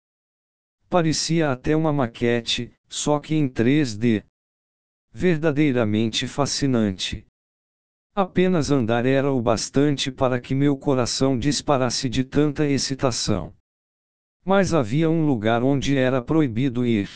Parecia 0.94 1.50
até 1.50 1.74
uma 1.74 1.92
maquete, 1.92 2.72
só 2.88 3.18
que 3.18 3.34
em 3.34 3.48
3D. 3.48 4.22
Verdadeiramente 5.12 6.28
fascinante. 6.28 7.26
Apenas 8.14 8.70
andar 8.70 9.04
era 9.04 9.32
o 9.32 9.42
bastante 9.42 10.12
para 10.12 10.40
que 10.40 10.54
meu 10.54 10.76
coração 10.76 11.36
disparasse 11.36 12.08
de 12.08 12.22
tanta 12.22 12.64
excitação. 12.64 13.52
Mas 14.44 14.72
havia 14.72 15.10
um 15.10 15.26
lugar 15.26 15.64
onde 15.64 15.96
era 15.96 16.22
proibido 16.22 16.86
ir. 16.86 17.10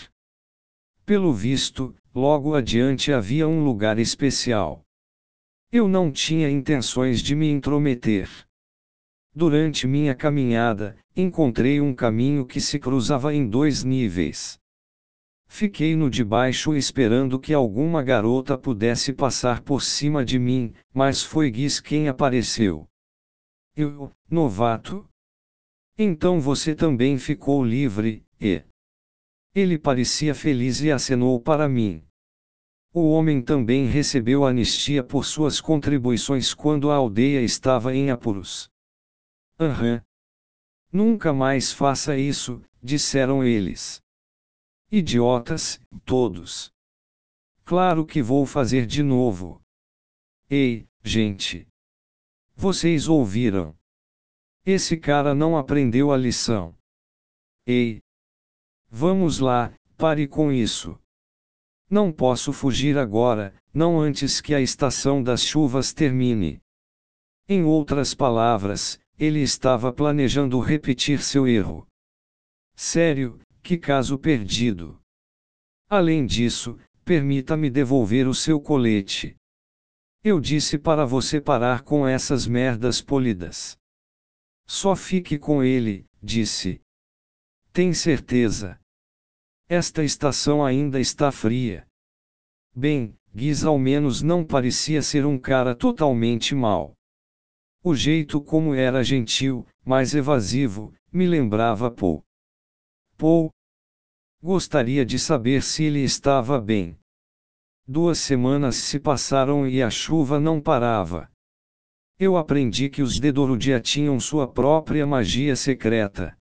Pelo 1.07 1.33
visto, 1.33 1.95
logo 2.13 2.57
adiante 2.57 3.13
havia 3.13 3.47
um 3.47 3.63
lugar 3.63 4.01
especial. 4.01 4.83
Eu 5.71 5.87
não 5.87 6.11
tinha 6.11 6.51
intenções 6.51 7.21
de 7.21 7.37
me 7.37 7.49
intrometer. 7.49 8.29
Durante 9.41 9.87
minha 9.87 10.17
caminhada, 10.17 10.97
encontrei 11.15 11.81
um 11.81 11.95
caminho 11.95 12.45
que 12.45 12.61
se 12.61 12.77
cruzava 12.77 13.33
em 13.33 13.49
dois 13.49 13.85
níveis. 13.85 14.59
Fiquei 15.47 15.95
no 15.95 16.11
de 16.11 16.25
baixo 16.25 16.75
esperando 16.75 17.39
que 17.39 17.55
alguma 17.55 18.03
garota 18.03 18.59
pudesse 18.59 19.13
passar 19.13 19.63
por 19.63 19.81
cima 19.81 20.25
de 20.25 20.41
mim, 20.41 20.75
mas 20.93 21.23
foi 21.23 21.53
Guiz 21.53 21.79
quem 21.79 22.09
apareceu. 22.09 22.89
Eu, 23.77 24.11
novato? 24.29 25.09
Então 25.97 26.41
você 26.41 26.75
também 26.75 27.17
ficou 27.17 27.65
livre, 27.65 28.27
e. 28.41 28.65
Ele 29.55 29.79
parecia 29.79 30.35
feliz 30.35 30.81
e 30.81 30.91
acenou 30.91 31.41
para 31.41 31.69
mim. 31.69 32.03
O 32.93 33.09
homem 33.13 33.41
também 33.41 33.87
recebeu 33.87 34.45
anistia 34.45 35.05
por 35.05 35.25
suas 35.25 35.61
contribuições 35.61 36.53
quando 36.53 36.91
a 36.91 36.97
aldeia 36.97 37.41
estava 37.41 37.95
em 37.95 38.11
apuros. 38.11 38.69
Aham. 39.61 40.01
Nunca 40.93 41.33
mais 41.33 41.73
faça 41.73 42.17
isso, 42.17 42.63
disseram 42.83 43.43
eles. 43.43 44.01
Idiotas, 44.91 45.81
todos. 46.05 46.73
Claro 47.65 48.07
que 48.07 48.23
vou 48.23 48.47
fazer 48.47 48.87
de 48.87 49.03
novo. 49.03 49.61
Ei, 50.49 50.89
gente. 51.03 51.67
Vocês 52.55 53.09
ouviram? 53.09 53.77
Esse 54.65 54.97
cara 54.97 55.35
não 55.35 55.57
aprendeu 55.57 56.13
a 56.13 56.17
lição. 56.17 56.75
Ei. 57.67 58.01
Vamos 58.89 59.41
lá, 59.41 59.75
pare 59.97 60.29
com 60.29 60.53
isso. 60.53 60.99
Não 61.91 62.13
posso 62.13 62.53
fugir 62.53 62.97
agora, 62.97 63.55
não 63.75 64.01
antes 64.01 64.41
que 64.41 64.55
a 64.55 64.61
estação 64.61 65.23
das 65.23 65.43
chuvas 65.43 65.93
termine. 65.93 66.63
Em 67.49 67.65
outras 67.65 68.15
palavras, 68.15 69.01
ele 69.19 69.41
estava 69.41 69.93
planejando 69.93 70.61
repetir 70.61 71.21
seu 71.21 71.47
erro. 71.47 71.87
Sério, 72.77 73.41
que 73.63 73.77
caso 73.77 74.19
perdido. 74.19 75.01
Além 75.89 76.25
disso, 76.25 76.79
permita-me 77.05 77.69
devolver 77.69 78.29
o 78.29 78.35
seu 78.35 78.61
colete. 78.61 79.35
Eu 80.23 80.39
disse 80.39 80.79
para 80.79 81.05
você 81.05 81.41
parar 81.41 81.83
com 81.83 82.07
essas 82.07 82.47
merdas 82.47 83.01
polidas. 83.01 83.77
Só 84.67 84.95
fique 84.95 85.39
com 85.39 85.63
ele, 85.65 86.05
disse. 86.23 86.81
Tem 87.73 87.93
certeza? 87.95 88.79
Esta 89.69 90.05
estação 90.05 90.65
ainda 90.65 91.01
está 91.01 91.33
fria. 91.33 91.87
Bem, 92.75 93.17
Giz 93.35 93.65
ao 93.65 93.79
menos 93.79 94.23
não 94.23 94.45
parecia 94.45 95.01
ser 95.03 95.25
um 95.25 95.39
cara 95.39 95.75
totalmente 95.75 96.55
mau. 96.55 96.98
O 97.83 97.95
jeito 97.95 98.41
como 98.41 98.75
era 98.75 99.05
gentil, 99.05 99.65
mas 99.85 100.15
evasivo, 100.15 100.93
me 101.13 101.27
lembrava 101.27 101.91
Paul. 101.91 102.25
Paul. 103.17 103.51
Gostaria 104.43 105.07
de 105.07 105.19
saber 105.19 105.63
se 105.63 105.85
ele 105.85 106.01
estava 106.01 106.61
bem. 106.61 106.99
Duas 107.87 108.19
semanas 108.19 108.77
se 108.77 108.99
passaram 109.01 109.67
e 109.67 109.83
a 109.83 109.91
chuva 109.91 110.39
não 110.39 110.61
parava. 110.61 111.31
Eu 112.19 112.37
aprendi 112.37 112.89
que 112.89 113.01
os 113.01 113.21
Dedorudia 113.21 113.81
tinham 113.81 114.19
sua 114.19 114.47
própria 114.47 115.07
magia 115.07 115.55
secreta. 115.55 116.37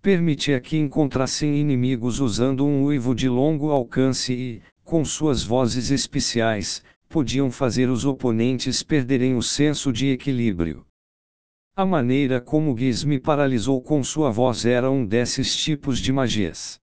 Permitia 0.00 0.60
que 0.60 0.78
encontrassem 0.78 1.56
inimigos 1.58 2.20
usando 2.20 2.64
um 2.64 2.84
uivo 2.84 3.14
de 3.14 3.28
longo 3.28 3.70
alcance 3.70 4.32
e, 4.32 4.62
com 4.82 5.04
suas 5.04 5.42
vozes 5.42 5.90
especiais, 5.90 6.82
podiam 7.08 7.50
fazer 7.50 7.88
os 7.88 8.04
oponentes 8.04 8.82
perderem 8.82 9.34
o 9.34 9.42
senso 9.42 9.92
de 9.92 10.08
equilíbrio. 10.08 10.86
A 11.74 11.86
maneira 11.86 12.40
como 12.40 12.76
Giz 12.76 13.04
me 13.04 13.18
paralisou 13.18 13.80
com 13.80 14.02
sua 14.02 14.30
voz 14.30 14.66
era 14.66 14.90
um 14.90 15.06
desses 15.06 15.56
tipos 15.56 16.00
de 16.00 16.12
magias. 16.12 16.80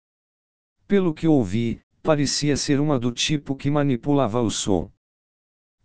Pelo 0.87 1.13
que 1.13 1.27
ouvi, 1.27 1.79
parecia 2.01 2.57
ser 2.57 2.79
uma 2.79 2.99
do 2.99 3.11
tipo 3.11 3.55
que 3.55 3.69
manipulava 3.69 4.41
o 4.41 4.49
som. 4.49 4.91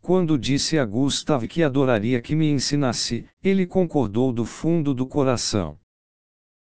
quando 0.00 0.38
disse 0.38 0.78
a 0.78 0.84
Gustav 0.84 1.46
que 1.46 1.62
adoraria 1.62 2.20
que 2.20 2.34
me 2.34 2.50
ensinasse, 2.50 3.26
ele 3.42 3.66
concordou 3.66 4.32
do 4.32 4.44
fundo 4.44 4.92
do 4.92 5.06
coração. 5.06 5.78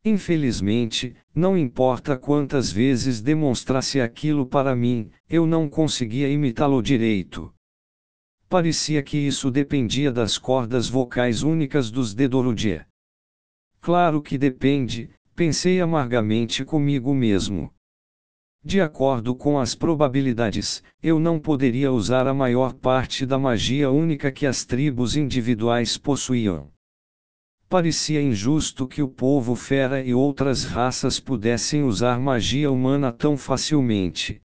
Infelizmente, 0.04 1.16
não 1.34 1.58
importa 1.58 2.18
quantas 2.18 2.72
vezes 2.72 3.22
demonstrasse 3.22 4.00
aquilo 4.02 4.46
para 4.46 4.76
mim, 4.76 5.10
eu 5.30 5.46
não 5.46 5.70
conseguia 5.70 6.30
imitá-lo 6.30 6.82
direito. 6.82 7.54
Parecia 8.50 9.04
que 9.04 9.16
isso 9.16 9.52
dependia 9.52 10.12
das 10.12 10.40
cordas 10.40 10.90
vocais 10.90 11.44
únicas 11.44 11.92
dos 11.92 12.16
Dedorudie. 12.16 12.82
Claro 13.80 14.24
que 14.24 14.40
depende, 14.40 15.12
pensei 15.36 15.80
amargamente 15.80 16.66
comigo 16.66 17.14
mesmo. 17.14 17.72
De 18.64 18.82
acordo 18.82 19.36
com 19.36 19.60
as 19.60 19.76
probabilidades, 19.76 20.84
eu 21.02 21.20
não 21.20 21.40
poderia 21.40 21.92
usar 21.92 22.26
a 22.26 22.34
maior 22.34 22.74
parte 22.74 23.24
da 23.24 23.38
magia 23.38 23.92
única 23.92 24.32
que 24.32 24.48
as 24.48 24.66
tribos 24.66 25.16
individuais 25.16 25.96
possuíam. 25.96 26.72
Parecia 27.70 28.20
injusto 28.20 28.88
que 28.88 29.04
o 29.04 29.08
povo 29.08 29.56
fera 29.56 30.04
e 30.04 30.12
outras 30.12 30.64
raças 30.66 31.20
pudessem 31.20 31.84
usar 31.84 32.20
magia 32.20 32.72
humana 32.72 33.14
tão 33.14 33.38
facilmente. 33.38 34.42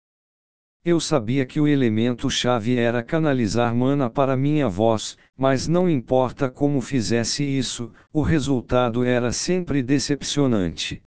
Eu 0.87 1.01
sabia 1.01 1.47
que 1.47 1.59
o 1.59 1.67
elemento-chave 1.67 2.77
era 2.77 3.03
canalizar 3.03 3.75
mana 3.75 4.11
para 4.11 4.37
minha 4.37 4.69
voz, 4.69 5.17
mas 5.35 5.67
não 5.67 5.89
importa 5.89 6.51
como 6.51 6.79
fizesse 6.83 7.43
isso, 7.43 7.91
o 8.13 8.21
resultado 8.21 9.03
era 9.03 9.33
sempre 9.33 9.83
decepcionante. 9.83 11.03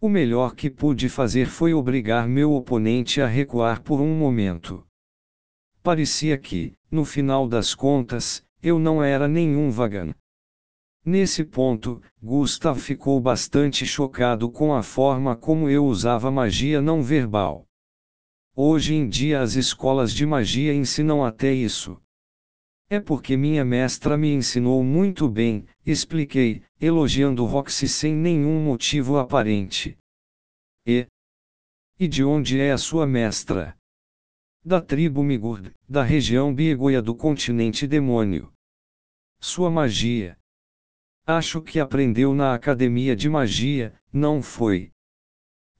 O 0.00 0.08
melhor 0.08 0.54
que 0.54 0.70
pude 0.70 1.08
fazer 1.08 1.46
foi 1.46 1.74
obrigar 1.74 2.28
meu 2.28 2.52
oponente 2.52 3.20
a 3.20 3.26
recuar 3.26 3.82
por 3.82 4.00
um 4.00 4.16
momento. 4.16 4.86
Parecia 5.82 6.38
que, 6.38 6.74
no 6.88 7.04
final 7.04 7.48
das 7.48 7.74
contas, 7.74 8.46
eu 8.62 8.78
não 8.78 9.02
era 9.02 9.26
nenhum 9.26 9.72
Vagan. 9.72 10.14
Nesse 11.04 11.42
ponto, 11.42 12.00
Gustav 12.22 12.78
ficou 12.78 13.20
bastante 13.20 13.84
chocado 13.84 14.48
com 14.48 14.72
a 14.72 14.84
forma 14.84 15.34
como 15.34 15.68
eu 15.68 15.84
usava 15.84 16.30
magia 16.30 16.80
não 16.80 17.02
verbal. 17.02 17.66
Hoje 18.56 18.94
em 18.94 19.08
dia 19.08 19.40
as 19.40 19.56
escolas 19.56 20.12
de 20.12 20.24
magia 20.24 20.72
ensinam 20.72 21.24
até 21.24 21.52
isso. 21.52 22.00
É 22.88 23.00
porque 23.00 23.36
minha 23.36 23.64
mestra 23.64 24.16
me 24.16 24.32
ensinou 24.32 24.84
muito 24.84 25.28
bem, 25.28 25.66
expliquei, 25.84 26.62
elogiando 26.80 27.44
Roxy 27.44 27.88
sem 27.88 28.14
nenhum 28.14 28.62
motivo 28.62 29.18
aparente. 29.18 29.98
E. 30.86 31.08
E 31.98 32.06
de 32.06 32.22
onde 32.22 32.60
é 32.60 32.70
a 32.70 32.78
sua 32.78 33.08
mestra? 33.08 33.76
Da 34.64 34.80
tribo 34.80 35.24
Migurd, 35.24 35.74
da 35.88 36.04
região 36.04 36.54
Biegoia 36.54 37.02
do 37.02 37.16
continente 37.16 37.88
demônio. 37.88 38.52
Sua 39.40 39.68
magia. 39.68 40.38
Acho 41.26 41.60
que 41.60 41.80
aprendeu 41.80 42.32
na 42.32 42.54
academia 42.54 43.16
de 43.16 43.28
magia, 43.28 43.98
não 44.12 44.40
foi? 44.40 44.93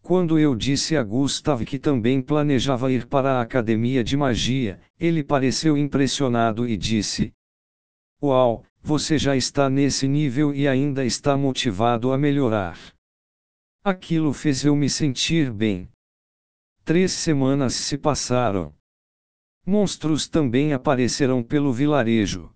Quando 0.05 0.39
eu 0.39 0.55
disse 0.55 0.99
a 0.99 1.03
Gustav 1.03 1.65
que 1.65 1.79
também 1.79 2.21
planejava 2.21 2.93
ir 2.93 3.07
para 3.07 3.39
a 3.39 3.41
academia 3.41 4.05
de 4.05 4.19
magia, 4.19 4.79
ele 5.01 5.25
pareceu 5.25 5.79
impressionado 5.79 6.69
e 6.69 6.77
disse: 6.77 7.33
Uau, 8.23 8.67
você 8.83 9.17
já 9.17 9.35
está 9.35 9.71
nesse 9.71 10.07
nível 10.07 10.55
e 10.55 10.69
ainda 10.69 11.07
está 11.07 11.39
motivado 11.39 12.13
a 12.13 12.19
melhorar. 12.19 12.79
Aquilo 13.83 14.35
fez 14.35 14.63
eu 14.63 14.77
me 14.77 14.91
sentir 14.91 15.51
bem. 15.51 15.89
Três 16.85 17.11
semanas 17.11 17.73
se 17.73 17.97
passaram. 17.97 18.75
Monstros 19.65 20.29
também 20.29 20.75
apareceram 20.75 21.43
pelo 21.43 21.73
vilarejo. 21.73 22.53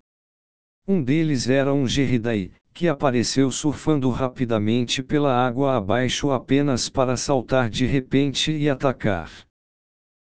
Um 0.86 1.02
deles 1.02 1.48
era 1.48 1.72
um 1.72 1.86
Gerridai, 1.86 2.52
que 2.72 2.88
apareceu 2.88 3.50
surfando 3.50 4.10
rapidamente 4.10 5.02
pela 5.02 5.34
água 5.34 5.76
abaixo 5.76 6.30
apenas 6.30 6.88
para 6.88 7.16
saltar 7.16 7.68
de 7.68 7.86
repente 7.86 8.52
e 8.52 8.68
atacar. 8.70 9.30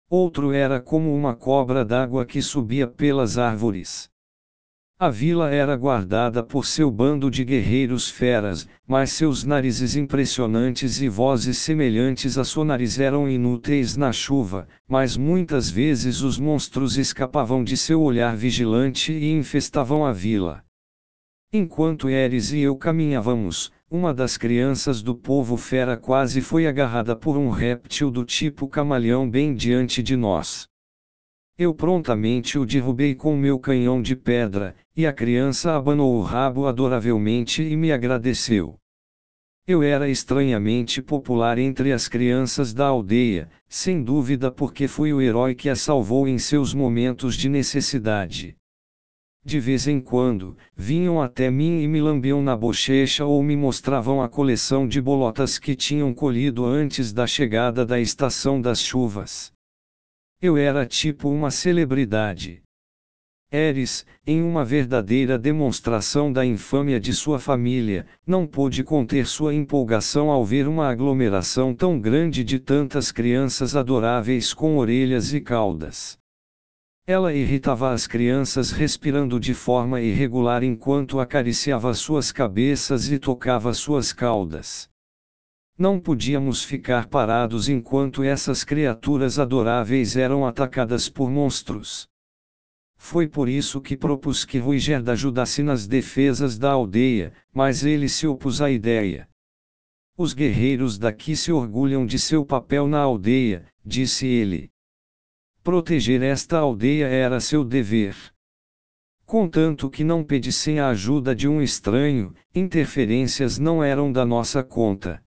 Outro 0.08 0.52
era 0.52 0.80
como 0.80 1.14
uma 1.14 1.34
cobra 1.34 1.84
d'água 1.84 2.26
que 2.26 2.42
subia 2.42 2.86
pelas 2.86 3.38
árvores. 3.38 4.10
A 4.98 5.08
vila 5.08 5.50
era 5.50 5.74
guardada 5.74 6.44
por 6.44 6.64
seu 6.64 6.88
bando 6.88 7.28
de 7.28 7.44
guerreiros 7.44 8.08
feras, 8.08 8.68
mas 8.86 9.10
seus 9.10 9.42
narizes 9.42 9.96
impressionantes 9.96 11.00
e 11.00 11.08
vozes 11.08 11.58
semelhantes 11.58 12.38
a 12.38 12.44
sonares 12.44 13.00
eram 13.00 13.28
inúteis 13.28 13.96
na 13.96 14.12
chuva, 14.12 14.68
mas 14.86 15.16
muitas 15.16 15.68
vezes 15.68 16.20
os 16.20 16.38
monstros 16.38 16.96
escapavam 16.96 17.64
de 17.64 17.76
seu 17.76 18.00
olhar 18.00 18.36
vigilante 18.36 19.12
e 19.12 19.32
infestavam 19.32 20.06
a 20.06 20.12
vila. 20.12 20.62
Enquanto 21.54 22.08
Eris 22.08 22.50
e 22.50 22.60
eu 22.60 22.74
caminhávamos, 22.74 23.70
uma 23.90 24.14
das 24.14 24.38
crianças 24.38 25.02
do 25.02 25.14
povo 25.14 25.58
fera 25.58 25.98
quase 25.98 26.40
foi 26.40 26.66
agarrada 26.66 27.14
por 27.14 27.36
um 27.36 27.50
réptil 27.50 28.10
do 28.10 28.24
tipo 28.24 28.66
camaleão 28.66 29.28
bem 29.28 29.54
diante 29.54 30.02
de 30.02 30.16
nós. 30.16 30.66
Eu 31.58 31.74
prontamente 31.74 32.58
o 32.58 32.64
derrubei 32.64 33.14
com 33.14 33.36
meu 33.36 33.58
canhão 33.58 34.00
de 34.00 34.16
pedra, 34.16 34.74
e 34.96 35.06
a 35.06 35.12
criança 35.12 35.76
abanou 35.76 36.16
o 36.16 36.22
rabo 36.22 36.66
adoravelmente 36.66 37.62
e 37.62 37.76
me 37.76 37.92
agradeceu. 37.92 38.78
Eu 39.66 39.82
era 39.82 40.08
estranhamente 40.08 41.02
popular 41.02 41.58
entre 41.58 41.92
as 41.92 42.08
crianças 42.08 42.72
da 42.72 42.86
aldeia, 42.86 43.50
sem 43.68 44.02
dúvida 44.02 44.50
porque 44.50 44.88
fui 44.88 45.12
o 45.12 45.20
herói 45.20 45.54
que 45.54 45.68
a 45.68 45.76
salvou 45.76 46.26
em 46.26 46.38
seus 46.38 46.72
momentos 46.72 47.34
de 47.36 47.50
necessidade. 47.50 48.56
De 49.44 49.58
vez 49.58 49.88
em 49.88 50.00
quando, 50.00 50.56
vinham 50.76 51.20
até 51.20 51.50
mim 51.50 51.82
e 51.82 51.88
me 51.88 52.00
lambiam 52.00 52.40
na 52.40 52.56
bochecha 52.56 53.26
ou 53.26 53.42
me 53.42 53.56
mostravam 53.56 54.22
a 54.22 54.28
coleção 54.28 54.86
de 54.86 55.00
bolotas 55.00 55.58
que 55.58 55.74
tinham 55.74 56.14
colhido 56.14 56.64
antes 56.64 57.12
da 57.12 57.26
chegada 57.26 57.84
da 57.84 57.98
estação 57.98 58.60
das 58.60 58.80
chuvas. 58.80 59.52
Eu 60.40 60.56
era 60.56 60.86
tipo 60.86 61.28
uma 61.28 61.50
celebridade. 61.50 62.62
Eris, 63.50 64.06
em 64.26 64.42
uma 64.42 64.64
verdadeira 64.64 65.36
demonstração 65.36 66.32
da 66.32 66.46
infâmia 66.46 66.98
de 66.98 67.12
sua 67.12 67.38
família, 67.38 68.06
não 68.26 68.46
pôde 68.46 68.82
conter 68.82 69.26
sua 69.26 69.52
empolgação 69.52 70.30
ao 70.30 70.44
ver 70.44 70.66
uma 70.66 70.88
aglomeração 70.88 71.74
tão 71.74 72.00
grande 72.00 72.42
de 72.44 72.58
tantas 72.58 73.12
crianças 73.12 73.76
adoráveis 73.76 74.54
com 74.54 74.78
orelhas 74.78 75.34
e 75.34 75.40
caudas. 75.40 76.21
Ela 77.04 77.34
irritava 77.34 77.92
as 77.92 78.06
crianças 78.06 78.70
respirando 78.70 79.40
de 79.40 79.54
forma 79.54 80.00
irregular 80.00 80.62
enquanto 80.62 81.18
acariciava 81.18 81.92
suas 81.94 82.30
cabeças 82.30 83.10
e 83.10 83.18
tocava 83.18 83.74
suas 83.74 84.12
caudas. 84.12 84.88
Não 85.76 85.98
podíamos 85.98 86.62
ficar 86.62 87.08
parados 87.08 87.68
enquanto 87.68 88.22
essas 88.22 88.62
criaturas 88.62 89.40
adoráveis 89.40 90.16
eram 90.16 90.46
atacadas 90.46 91.08
por 91.08 91.28
monstros. 91.28 92.08
Foi 92.96 93.26
por 93.26 93.48
isso 93.48 93.80
que 93.80 93.96
propus 93.96 94.44
que 94.44 94.58
Ruigerd 94.58 95.10
ajudasse 95.10 95.60
nas 95.60 95.88
defesas 95.88 96.56
da 96.56 96.70
aldeia, 96.70 97.32
mas 97.52 97.84
ele 97.84 98.08
se 98.08 98.28
opôs 98.28 98.60
à 98.60 98.70
ideia. 98.70 99.28
Os 100.16 100.32
guerreiros 100.32 100.98
daqui 100.98 101.34
se 101.34 101.50
orgulham 101.50 102.06
de 102.06 102.16
seu 102.16 102.46
papel 102.46 102.86
na 102.86 103.00
aldeia, 103.00 103.66
disse 103.84 104.24
ele. 104.24 104.71
Proteger 105.62 106.22
esta 106.22 106.58
aldeia 106.58 107.06
era 107.06 107.38
seu 107.38 107.64
dever. 107.64 108.16
Contanto 109.24 109.88
que 109.88 110.02
não 110.02 110.24
pedissem 110.24 110.80
a 110.80 110.88
ajuda 110.88 111.36
de 111.36 111.46
um 111.46 111.62
estranho, 111.62 112.34
interferências 112.52 113.60
não 113.60 113.82
eram 113.82 114.10
da 114.10 114.26
nossa 114.26 114.64
conta. 114.64 115.22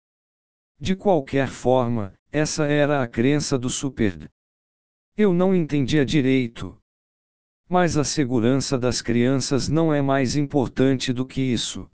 De 0.80 0.96
qualquer 0.96 1.50
forma, 1.50 2.14
essa 2.32 2.66
era 2.66 3.04
a 3.04 3.08
crença 3.10 3.60
do 3.60 3.70
Super. 3.70 4.32
Eu 5.18 5.34
não 5.34 5.54
entendia 5.54 6.06
direito. 6.06 6.78
Mas 7.68 7.98
a 7.98 8.06
segurança 8.06 8.78
das 8.78 9.02
crianças 9.02 9.68
não 9.68 9.94
é 9.94 10.02
mais 10.02 10.38
importante 10.38 11.12
do 11.12 11.26
que 11.26 11.42
isso. 11.42 11.90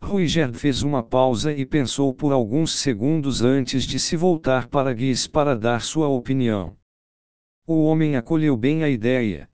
Ruigerd 0.00 0.56
fez 0.58 0.82
uma 0.82 1.02
pausa 1.02 1.52
e 1.52 1.66
pensou 1.66 2.14
por 2.14 2.32
alguns 2.32 2.72
segundos 2.78 3.42
antes 3.42 3.84
de 3.84 3.98
se 4.00 4.16
voltar 4.16 4.68
para 4.68 4.94
Guiz 4.94 5.26
para 5.26 5.54
dar 5.54 5.82
sua 5.82 6.08
opinião. 6.08 6.74
O 7.66 7.84
homem 7.84 8.16
acolheu 8.16 8.56
bem 8.56 8.82
a 8.82 8.88
ideia. 8.88 9.48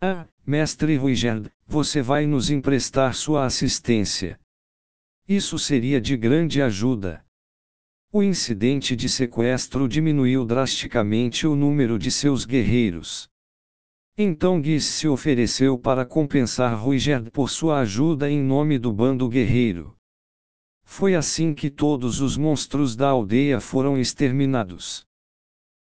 Ah, 0.00 0.28
mestre 0.46 0.96
Ruigerd, 0.96 1.50
você 1.66 2.00
vai 2.00 2.24
nos 2.26 2.50
emprestar 2.50 3.14
sua 3.14 3.44
assistência. 3.44 4.38
Isso 5.28 5.58
seria 5.58 6.00
de 6.00 6.16
grande 6.16 6.62
ajuda. 6.62 7.24
O 8.12 8.22
incidente 8.22 8.94
de 8.94 9.08
sequestro 9.08 9.88
diminuiu 9.88 10.44
drasticamente 10.44 11.46
o 11.48 11.56
número 11.56 11.98
de 11.98 12.12
seus 12.12 12.44
guerreiros. 12.44 13.28
Então 14.16 14.60
Guiz 14.60 14.84
se 14.84 15.08
ofereceu 15.08 15.76
para 15.76 16.06
compensar 16.06 16.78
Ruigerd 16.78 17.30
por 17.30 17.50
sua 17.50 17.80
ajuda 17.80 18.30
em 18.30 18.40
nome 18.40 18.78
do 18.78 18.92
bando 18.92 19.28
guerreiro. 19.28 19.96
Foi 20.84 21.14
assim 21.14 21.52
que 21.52 21.68
todos 21.68 22.20
os 22.20 22.36
monstros 22.36 22.94
da 22.94 23.08
aldeia 23.08 23.60
foram 23.60 23.98
exterminados. 23.98 25.05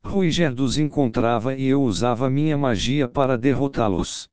Ruiger 0.08 0.54
os 0.62 0.78
encontrava 0.78 1.56
e 1.56 1.66
eu 1.66 1.82
usava 1.82 2.30
minha 2.30 2.56
magia 2.56 3.08
para 3.08 3.36
derrotá-los. 3.36 4.30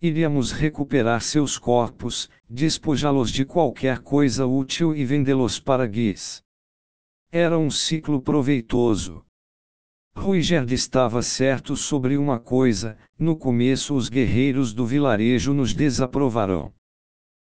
Iríamos 0.00 0.50
recuperar 0.50 1.20
seus 1.20 1.58
corpos, 1.58 2.28
despojá-los 2.48 3.30
de 3.30 3.44
qualquer 3.44 3.98
coisa 3.98 4.46
útil 4.46 4.96
e 4.96 5.04
vendê-los 5.04 5.60
para 5.60 5.86
guis. 5.86 6.42
Era 7.30 7.58
um 7.58 7.70
ciclo 7.70 8.20
proveitoso. 8.22 9.22
Ruigerd 10.16 10.72
estava 10.72 11.20
certo 11.20 11.76
sobre 11.76 12.16
uma 12.16 12.40
coisa: 12.40 12.96
no 13.18 13.36
começo 13.36 13.94
os 13.94 14.08
guerreiros 14.08 14.72
do 14.72 14.86
vilarejo 14.86 15.52
nos 15.52 15.74
desaprovarão. 15.74 16.72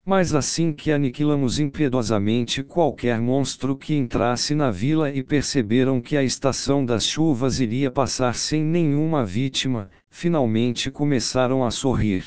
Mas 0.10 0.34
assim 0.34 0.74
que 0.74 0.92
aniquilamos 0.92 1.60
impiedosamente 1.60 2.64
qualquer 2.64 3.22
monstro 3.22 3.78
que 3.78 3.94
entrasse 3.94 4.56
na 4.56 4.72
vila 4.72 5.12
e 5.12 5.24
perceberam 5.24 6.02
que 6.02 6.18
a 6.18 6.24
estação 6.24 6.84
das 6.84 7.06
chuvas 7.06 7.60
iria 7.60 7.92
passar 7.92 8.34
sem 8.34 8.64
nenhuma 8.64 9.24
vítima, 9.24 9.88
finalmente 10.10 10.90
começaram 10.90 11.64
a 11.64 11.70
sorrir. 11.70 12.26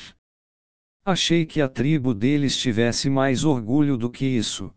Achei 1.03 1.45
que 1.45 1.59
a 1.59 1.67
tribo 1.67 2.13
deles 2.13 2.55
tivesse 2.55 3.09
mais 3.09 3.43
orgulho 3.43 3.97
do 3.97 4.09
que 4.09 4.25
isso. 4.25 4.73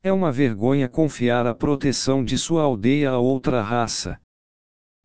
É 0.00 0.12
uma 0.12 0.30
vergonha 0.30 0.88
confiar 0.88 1.44
a 1.44 1.52
proteção 1.52 2.24
de 2.24 2.38
sua 2.38 2.62
aldeia 2.62 3.10
a 3.10 3.18
outra 3.18 3.60
raça. 3.60 4.16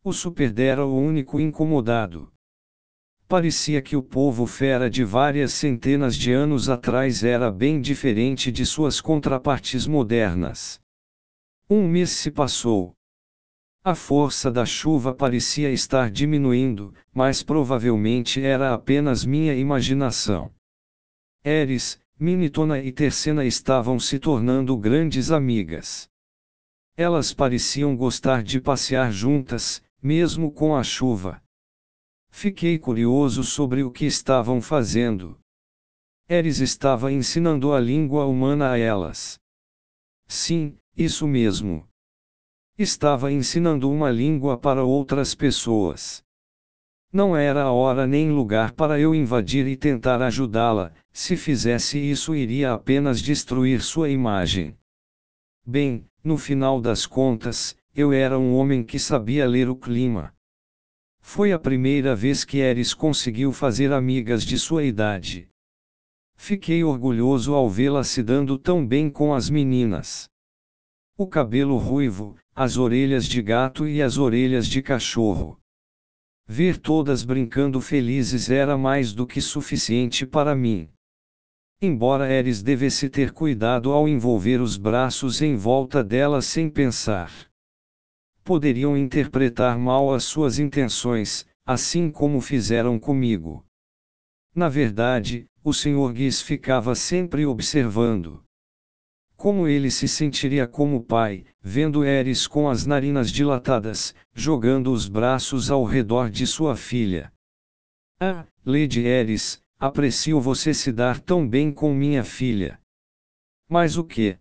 O 0.04 0.12
Super 0.12 0.56
era 0.56 0.86
o 0.86 0.96
único 0.96 1.40
incomodado. 1.40 2.30
Parecia 3.28 3.82
que 3.82 3.94
o 3.94 4.02
povo 4.02 4.46
fera 4.46 4.88
de 4.88 5.04
várias 5.04 5.52
centenas 5.52 6.16
de 6.16 6.32
anos 6.32 6.70
atrás 6.70 7.22
era 7.22 7.52
bem 7.52 7.78
diferente 7.78 8.50
de 8.50 8.64
suas 8.64 9.02
contrapartes 9.02 9.86
modernas. 9.86 10.80
Um 11.68 11.86
mês 11.86 12.08
se 12.08 12.30
passou. 12.30 12.94
A 13.84 13.94
força 13.94 14.50
da 14.50 14.64
chuva 14.64 15.14
parecia 15.14 15.70
estar 15.70 16.10
diminuindo, 16.10 16.94
mas 17.12 17.42
provavelmente 17.42 18.42
era 18.42 18.72
apenas 18.72 19.26
minha 19.26 19.54
imaginação. 19.54 20.50
Eris, 21.44 22.00
Minitona 22.18 22.80
e 22.80 22.90
Tercena 22.90 23.44
estavam 23.44 24.00
se 24.00 24.18
tornando 24.18 24.74
grandes 24.74 25.30
amigas. 25.30 26.08
Elas 26.96 27.34
pareciam 27.34 27.94
gostar 27.94 28.42
de 28.42 28.58
passear 28.58 29.12
juntas, 29.12 29.82
mesmo 30.02 30.50
com 30.50 30.74
a 30.74 30.82
chuva. 30.82 31.42
Fiquei 32.40 32.78
curioso 32.78 33.42
sobre 33.42 33.82
o 33.82 33.90
que 33.90 34.06
estavam 34.06 34.62
fazendo. 34.62 35.36
Eris 36.28 36.60
estava 36.60 37.10
ensinando 37.10 37.72
a 37.72 37.80
língua 37.80 38.26
humana 38.26 38.70
a 38.70 38.78
elas. 38.78 39.40
Sim, 40.28 40.78
isso 40.96 41.26
mesmo. 41.26 41.84
Estava 42.78 43.32
ensinando 43.32 43.90
uma 43.90 44.08
língua 44.08 44.56
para 44.56 44.84
outras 44.84 45.34
pessoas. 45.34 46.22
Não 47.12 47.36
era 47.36 47.64
a 47.64 47.72
hora 47.72 48.06
nem 48.06 48.30
lugar 48.30 48.70
para 48.70 49.00
eu 49.00 49.16
invadir 49.16 49.66
e 49.66 49.76
tentar 49.76 50.22
ajudá-la, 50.22 50.92
se 51.12 51.36
fizesse 51.36 51.98
isso 51.98 52.36
iria 52.36 52.72
apenas 52.72 53.20
destruir 53.20 53.82
sua 53.82 54.10
imagem. 54.10 54.78
Bem, 55.66 56.06
no 56.22 56.38
final 56.38 56.80
das 56.80 57.04
contas, 57.04 57.76
eu 57.92 58.12
era 58.12 58.38
um 58.38 58.54
homem 58.54 58.84
que 58.84 59.00
sabia 59.00 59.44
ler 59.44 59.68
o 59.68 59.74
clima. 59.74 60.32
Foi 61.30 61.52
a 61.52 61.58
primeira 61.58 62.16
vez 62.16 62.42
que 62.42 62.56
Eris 62.56 62.94
conseguiu 62.94 63.52
fazer 63.52 63.92
amigas 63.92 64.42
de 64.42 64.58
sua 64.58 64.82
idade. 64.82 65.46
Fiquei 66.34 66.82
orgulhoso 66.82 67.52
ao 67.52 67.68
vê-la 67.68 68.02
se 68.02 68.22
dando 68.22 68.56
tão 68.58 68.84
bem 68.84 69.10
com 69.10 69.34
as 69.34 69.50
meninas. 69.50 70.26
O 71.18 71.26
cabelo 71.26 71.76
ruivo, 71.76 72.34
as 72.54 72.78
orelhas 72.78 73.26
de 73.26 73.42
gato 73.42 73.86
e 73.86 74.00
as 74.00 74.16
orelhas 74.16 74.66
de 74.66 74.80
cachorro. 74.80 75.60
Ver 76.46 76.78
todas 76.78 77.22
brincando 77.22 77.78
felizes 77.78 78.48
era 78.48 78.78
mais 78.78 79.12
do 79.12 79.26
que 79.26 79.42
suficiente 79.42 80.24
para 80.24 80.54
mim. 80.54 80.88
Embora 81.78 82.32
Eris 82.32 82.62
devesse 82.62 83.10
ter 83.10 83.32
cuidado 83.32 83.92
ao 83.92 84.08
envolver 84.08 84.62
os 84.62 84.78
braços 84.78 85.42
em 85.42 85.56
volta 85.56 86.02
dela 86.02 86.40
sem 86.40 86.70
pensar 86.70 87.47
poderiam 88.48 88.96
interpretar 88.96 89.78
mal 89.78 90.14
as 90.14 90.24
suas 90.24 90.58
intenções, 90.58 91.46
assim 91.66 92.10
como 92.10 92.40
fizeram 92.40 92.98
comigo. 92.98 93.62
Na 94.54 94.70
verdade, 94.70 95.46
o 95.62 95.70
Sr. 95.70 96.10
Guiz 96.14 96.40
ficava 96.40 96.94
sempre 96.94 97.44
observando. 97.44 98.42
Como 99.36 99.68
ele 99.68 99.90
se 99.90 100.08
sentiria 100.08 100.66
como 100.66 101.04
pai, 101.04 101.44
vendo 101.60 102.06
Eris 102.06 102.46
com 102.46 102.70
as 102.70 102.86
narinas 102.86 103.30
dilatadas, 103.30 104.14
jogando 104.32 104.92
os 104.92 105.06
braços 105.06 105.70
ao 105.70 105.84
redor 105.84 106.30
de 106.30 106.46
sua 106.46 106.74
filha. 106.74 107.30
Ah, 108.18 108.46
Lady 108.64 109.00
Eris, 109.04 109.60
aprecio 109.78 110.40
você 110.40 110.72
se 110.72 110.90
dar 110.90 111.20
tão 111.20 111.46
bem 111.46 111.70
com 111.70 111.92
minha 111.92 112.24
filha. 112.24 112.80
Mas 113.68 113.98
o 113.98 114.04
que? 114.04 114.38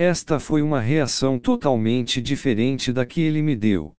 Esta 0.00 0.38
foi 0.38 0.62
uma 0.62 0.80
reação 0.80 1.40
totalmente 1.40 2.22
diferente 2.22 2.92
da 2.92 3.04
que 3.04 3.20
ele 3.20 3.42
me 3.42 3.56
deu. 3.56 3.92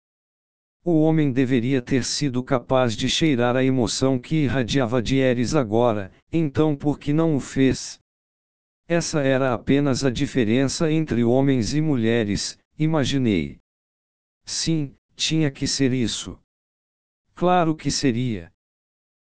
O 0.81 1.01
homem 1.01 1.29
deveria 1.29 1.81
ter 1.81 2.05
sido 2.05 2.41
capaz 2.41 2.95
de 2.95 3.09
cheirar 3.09 3.57
a 3.57 3.65
emoção 3.65 4.17
que 4.17 4.45
irradiava 4.45 5.01
de 5.01 5.17
Eris 5.17 5.55
agora, 5.55 6.09
então 6.31 6.73
por 6.73 6.97
que 6.97 7.11
não 7.11 7.35
o 7.35 7.39
fez? 7.41 7.99
Essa 8.87 9.19
era 9.19 9.53
apenas 9.53 10.05
a 10.05 10.09
diferença 10.09 10.89
entre 10.89 11.21
homens 11.21 11.73
e 11.73 11.81
mulheres, 11.81 12.57
imaginei. 12.77 13.59
Sim, 14.45 14.95
tinha 15.17 15.51
que 15.51 15.67
ser 15.67 15.91
isso. 15.91 16.39
Claro 17.35 17.75
que 17.75 17.91
seria. 17.91 18.49